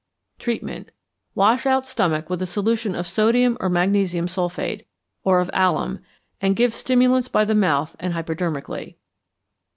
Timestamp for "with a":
2.27-2.47